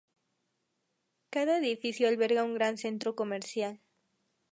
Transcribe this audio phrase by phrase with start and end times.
[1.29, 3.79] Cada edificio alberga un gran centro comercial.